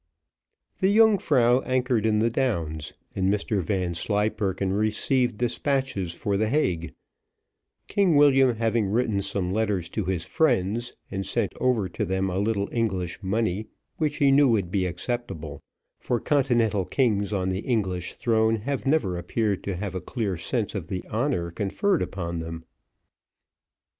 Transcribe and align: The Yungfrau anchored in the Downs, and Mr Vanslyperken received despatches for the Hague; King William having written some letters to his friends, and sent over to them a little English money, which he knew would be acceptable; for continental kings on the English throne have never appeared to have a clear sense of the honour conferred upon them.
The 0.79 0.87
Yungfrau 0.89 1.61
anchored 1.63 2.07
in 2.07 2.17
the 2.17 2.31
Downs, 2.31 2.93
and 3.13 3.31
Mr 3.31 3.61
Vanslyperken 3.61 4.73
received 4.73 5.37
despatches 5.37 6.11
for 6.11 6.37
the 6.37 6.49
Hague; 6.49 6.95
King 7.87 8.15
William 8.15 8.55
having 8.55 8.87
written 8.87 9.21
some 9.21 9.53
letters 9.53 9.89
to 9.89 10.05
his 10.05 10.23
friends, 10.23 10.93
and 11.11 11.23
sent 11.23 11.53
over 11.61 11.87
to 11.89 12.03
them 12.03 12.31
a 12.31 12.39
little 12.39 12.67
English 12.71 13.21
money, 13.21 13.67
which 13.97 14.17
he 14.17 14.31
knew 14.31 14.47
would 14.47 14.71
be 14.71 14.87
acceptable; 14.87 15.61
for 15.99 16.19
continental 16.19 16.83
kings 16.83 17.31
on 17.31 17.49
the 17.49 17.59
English 17.59 18.13
throne 18.13 18.55
have 18.61 18.87
never 18.87 19.19
appeared 19.19 19.63
to 19.65 19.75
have 19.75 19.93
a 19.93 20.01
clear 20.01 20.35
sense 20.35 20.73
of 20.73 20.87
the 20.87 21.05
honour 21.09 21.51
conferred 21.51 22.01
upon 22.01 22.39
them. 22.39 22.65